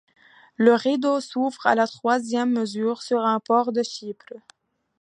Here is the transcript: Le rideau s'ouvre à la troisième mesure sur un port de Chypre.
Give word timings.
Le 0.55 0.73
rideau 0.73 1.19
s'ouvre 1.19 1.67
à 1.67 1.75
la 1.75 1.85
troisième 1.85 2.49
mesure 2.57 3.03
sur 3.03 3.19
un 3.21 3.39
port 3.39 3.71
de 3.71 3.83
Chypre. 3.83 4.33